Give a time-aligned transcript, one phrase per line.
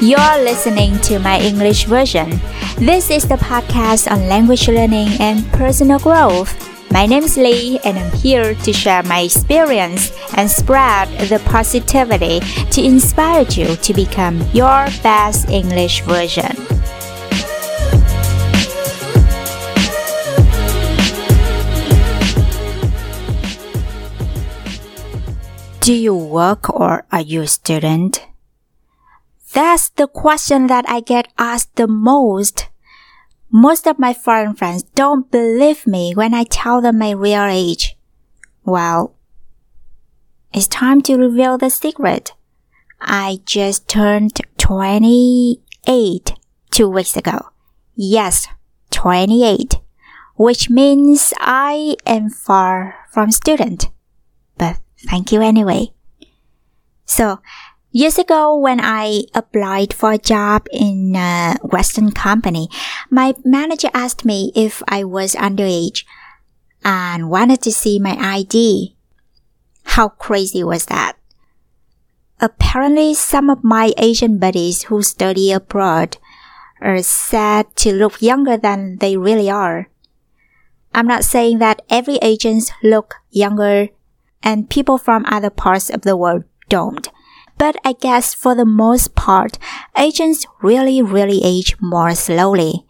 [0.00, 2.30] You're listening to my English version.
[2.78, 6.54] This is the podcast on language learning and personal growth.
[6.92, 12.38] My name is Lee, and I'm here to share my experience and spread the positivity
[12.70, 16.54] to inspire you to become your best English version.
[25.80, 28.22] Do you work or are you a student?
[29.52, 32.68] That's the question that I get asked the most.
[33.50, 37.96] Most of my foreign friends don't believe me when I tell them my real age.
[38.64, 39.14] Well,
[40.52, 42.32] it's time to reveal the secret.
[43.00, 46.34] I just turned 28
[46.70, 47.48] two weeks ago.
[47.94, 48.48] Yes,
[48.90, 49.76] 28,
[50.36, 53.90] which means I am far from student.
[54.56, 55.92] But thank you anyway.
[57.04, 57.40] So,
[57.90, 62.68] Years ago, when I applied for a job in a Western company,
[63.08, 66.04] my manager asked me if I was underage
[66.84, 68.94] and wanted to see my ID.
[69.96, 71.16] How crazy was that?
[72.40, 76.18] Apparently, some of my Asian buddies who study abroad
[76.82, 79.88] are said to look younger than they really are.
[80.92, 83.88] I'm not saying that every Asians look younger
[84.42, 87.08] and people from other parts of the world don't
[87.58, 89.58] but I guess for the most part,
[89.96, 92.86] Asians really, really age more slowly.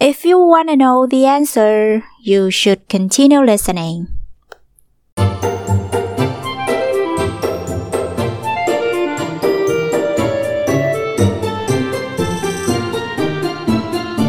[0.00, 4.08] If you want to know the answer, you should continue listening.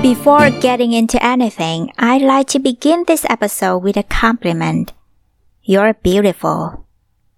[0.06, 4.94] Before getting into anything, I'd like to begin this episode with a compliment.
[5.64, 6.86] You're beautiful.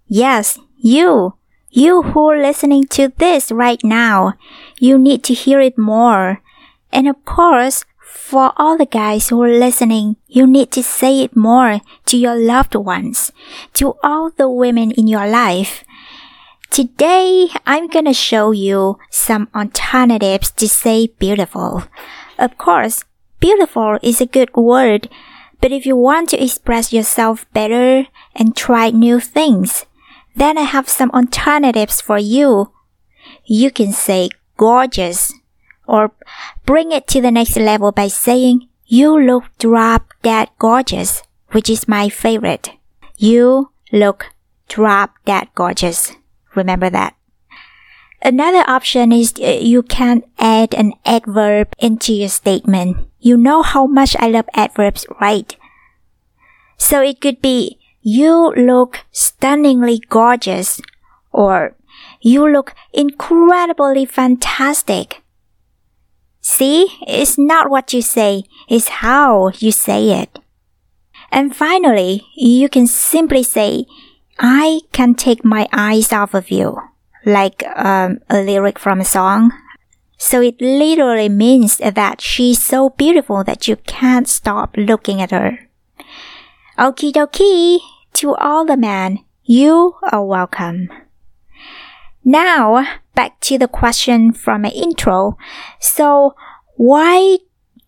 [0.06, 1.37] Yes, you.
[1.70, 4.34] You who are listening to this right now,
[4.78, 6.40] you need to hear it more.
[6.90, 11.36] And of course, for all the guys who are listening, you need to say it
[11.36, 13.32] more to your loved ones,
[13.74, 15.84] to all the women in your life.
[16.70, 21.84] Today, I'm gonna show you some alternatives to say beautiful.
[22.38, 23.04] Of course,
[23.40, 25.08] beautiful is a good word,
[25.60, 29.86] but if you want to express yourself better and try new things,
[30.38, 32.72] then I have some alternatives for you.
[33.44, 35.32] You can say gorgeous
[35.86, 36.12] or
[36.64, 41.88] bring it to the next level by saying you look drop dead gorgeous, which is
[41.88, 42.70] my favorite.
[43.16, 44.26] You look
[44.68, 46.12] drop dead gorgeous.
[46.54, 47.14] Remember that.
[48.22, 53.08] Another option is uh, you can add an adverb into your statement.
[53.20, 55.54] You know how much I love adverbs, right?
[56.76, 60.80] So it could be you look stunningly gorgeous,
[61.30, 61.76] or
[62.22, 65.22] you look incredibly fantastic.
[66.40, 70.38] See, it's not what you say, it's how you say it.
[71.30, 73.84] And finally, you can simply say,
[74.38, 76.80] I can take my eyes off of you,
[77.26, 79.52] like um, a lyric from a song.
[80.16, 85.68] So it literally means that she's so beautiful that you can't stop looking at her.
[86.78, 87.80] Okie dokie.
[88.18, 90.90] To all the men, you are welcome.
[92.24, 92.84] Now,
[93.14, 95.38] back to the question from my intro.
[95.78, 96.34] So,
[96.74, 97.38] why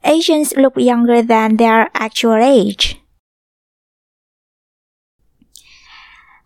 [0.04, 3.02] Asians look younger than their actual age?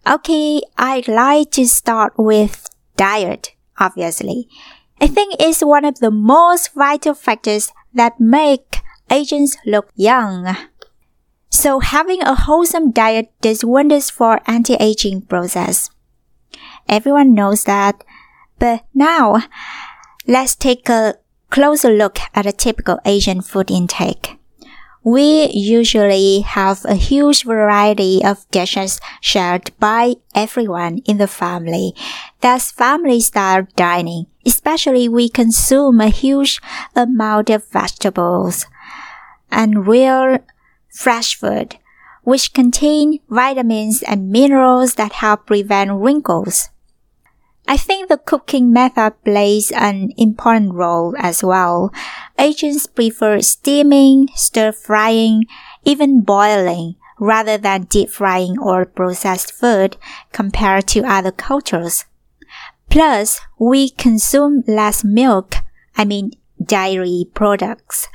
[0.08, 4.48] Okay, I'd like to start with diet, obviously.
[4.98, 8.80] I think it's one of the most vital factors that make
[9.10, 10.56] Asians look young.
[11.54, 15.88] So having a wholesome diet does wonders for anti-aging process.
[16.88, 18.02] Everyone knows that.
[18.58, 19.40] But now,
[20.26, 21.14] let's take a
[21.50, 24.36] closer look at a typical Asian food intake.
[25.04, 31.94] We usually have a huge variety of dishes shared by everyone in the family.
[32.40, 34.26] That's family style dining.
[34.44, 36.60] Especially we consume a huge
[36.96, 38.66] amount of vegetables
[39.52, 40.38] and real
[40.94, 41.76] fresh food,
[42.22, 46.70] which contain vitamins and minerals that help prevent wrinkles.
[47.66, 51.92] I think the cooking method plays an important role as well.
[52.38, 55.46] Asians prefer steaming, stir frying,
[55.84, 59.96] even boiling rather than deep frying or processed food
[60.32, 62.04] compared to other cultures.
[62.90, 65.56] Plus, we consume less milk,
[65.96, 66.32] I mean
[66.62, 68.08] dairy products.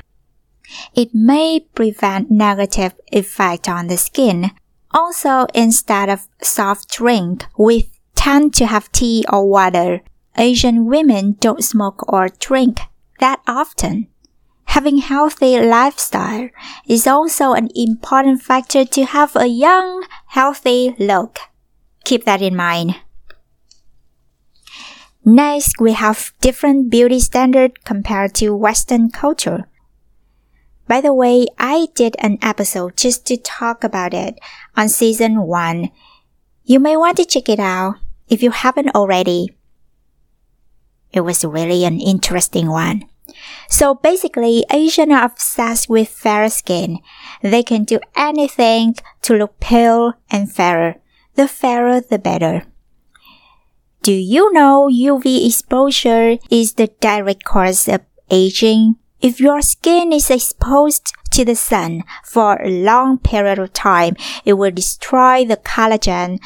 [0.95, 4.51] It may prevent negative effect on the skin.
[4.91, 10.01] Also, instead of soft drink, we tend to have tea or water.
[10.37, 12.81] Asian women don't smoke or drink
[13.19, 14.07] that often.
[14.65, 16.49] Having healthy lifestyle
[16.87, 21.39] is also an important factor to have a young, healthy look.
[22.03, 22.95] Keep that in mind.
[25.25, 29.68] Next, we have different beauty standard compared to Western culture.
[30.89, 34.39] By the way, I did an episode just to talk about it
[34.75, 35.91] on season 1.
[36.63, 37.97] You may want to check it out
[38.27, 39.53] if you haven't already.
[41.13, 43.05] It was really an interesting one.
[43.69, 46.97] So basically, Asians are obsessed with fair skin.
[47.43, 50.95] They can do anything to look pale and fairer.
[51.35, 52.63] The fairer, the better.
[54.01, 58.01] Do you know UV exposure is the direct cause of
[58.31, 58.95] aging?
[59.21, 64.53] If your skin is exposed to the sun for a long period of time, it
[64.53, 66.39] will destroy the collagen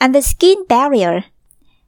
[0.00, 1.24] and the skin barrier.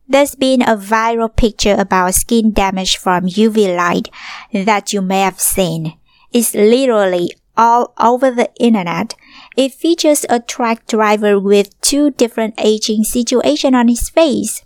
[0.07, 4.09] There's been a viral picture about skin damage from UV light
[4.53, 5.99] that you may have seen.
[6.33, 9.17] It's literally all over the internet.
[9.57, 14.63] It features a truck driver with two different aging situations on his face.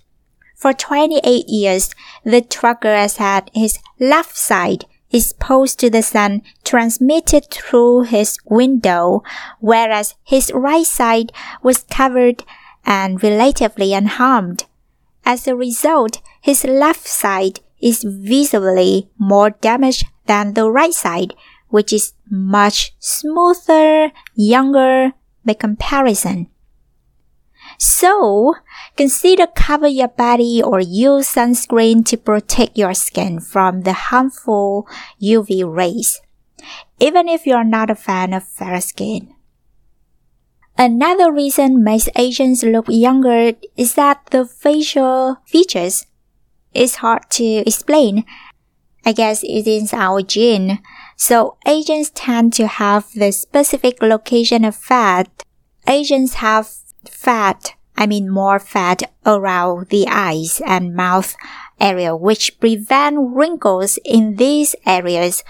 [0.55, 1.95] For 28 years,
[2.25, 9.23] the trucker has had his left side exposed to the sun transmitted through his window,
[9.61, 11.33] whereas his right side
[11.63, 12.45] was covered
[12.85, 14.65] and relatively unharmed.
[15.25, 21.35] As a result, his left side is visibly more damaged than the right side,
[21.69, 25.13] which is much smoother, younger
[25.45, 26.49] by comparison.
[27.79, 28.55] So,
[28.97, 34.87] consider cover your body or use sunscreen to protect your skin from the harmful
[35.21, 36.21] UV rays,
[37.01, 39.35] even if you're not a fan of fair skin.
[40.79, 46.07] Another reason makes Asians look younger is that the facial features
[46.73, 48.25] is hard to explain.
[49.05, 50.81] I guess it is our gene.
[51.17, 55.29] So Asians tend to have the specific location of fat.
[55.87, 56.67] Asians have
[57.09, 61.37] fat, I mean more fat around the eyes and mouth
[61.81, 65.45] area, which prevent wrinkles in these areas.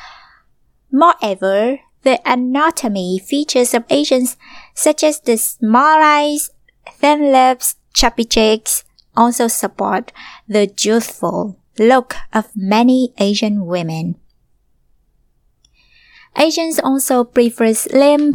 [0.90, 4.36] Moreover, the anatomy features of Asians,
[4.74, 6.50] such as the small eyes,
[6.98, 8.84] thin lips, chubby cheeks,
[9.16, 10.12] also support
[10.48, 14.16] the youthful look of many Asian women.
[16.36, 18.34] Asians also prefer slim,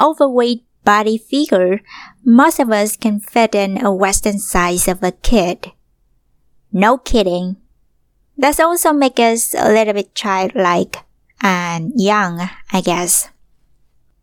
[0.00, 1.82] overweight body figure,
[2.24, 5.72] most of us can fit in a western size of a kid.
[6.72, 7.56] No kidding.
[8.38, 10.96] That also makes us a little bit childlike
[11.42, 13.28] and young, I guess.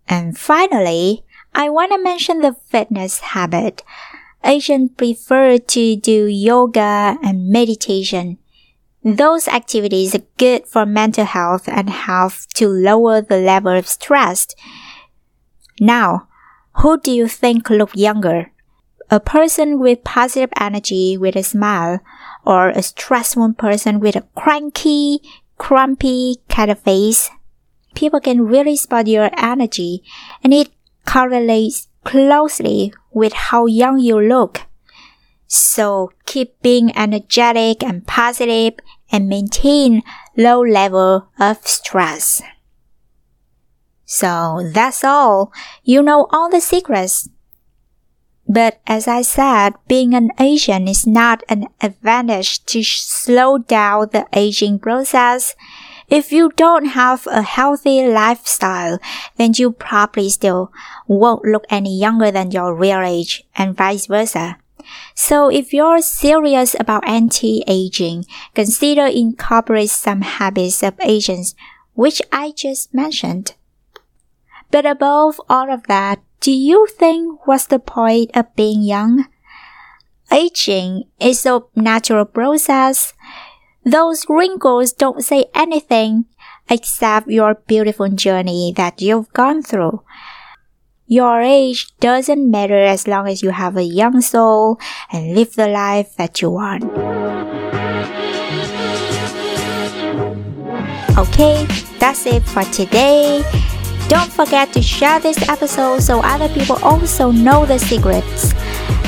[0.10, 1.24] And finally,
[1.54, 3.84] I want to mention the fitness habit.
[4.44, 8.40] Asians prefer to do yoga and meditation.
[9.04, 14.48] Those activities are good for mental health and help to lower the level of stress.
[15.80, 16.28] Now,
[16.78, 18.52] who do you think look younger?
[19.10, 22.00] A person with positive energy with a smile
[22.46, 25.20] or a stressful person with a cranky,
[25.58, 27.30] grumpy kind of face?
[27.94, 30.04] People can really spot your energy
[30.44, 30.70] and it
[31.06, 34.62] correlates closely with how young you look.
[35.48, 38.74] So keep being energetic and positive
[39.12, 40.04] and maintain
[40.36, 42.42] low level of stress.
[44.06, 45.52] So that's all.
[45.84, 47.30] You know all the secrets.
[48.48, 54.28] But as I said, being an Asian is not an advantage to slow down the
[54.34, 55.56] aging process.
[56.08, 59.00] If you don't have a healthy lifestyle,
[59.38, 60.72] then you probably still
[61.08, 64.58] won't look any younger than your real age and vice versa.
[65.16, 71.56] So if you're serious about anti-aging, consider incorporate some habits of Asians,
[71.96, 73.56] which I just mentioned.
[74.76, 79.24] But above all of that, do you think what's the point of being young?
[80.30, 83.14] Aging is a natural process.
[83.86, 86.26] Those wrinkles don't say anything
[86.70, 90.04] except your beautiful journey that you've gone through.
[91.08, 94.78] Your age doesn't matter as long as you have a young soul
[95.10, 96.84] and live the life that you want.
[101.16, 101.64] Okay,
[101.98, 103.40] that's it for today.
[104.08, 108.54] Don't forget to share this episode so other people also know the secrets.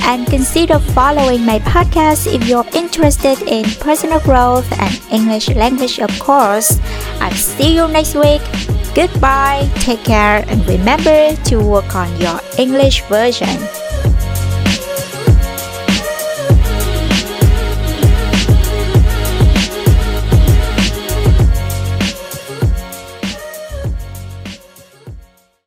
[0.09, 6.09] And consider following my podcast if you're interested in personal growth and English language, of
[6.19, 6.79] course.
[7.19, 8.41] I'll see you next week.
[8.95, 13.86] Goodbye, take care, and remember to work on your English version.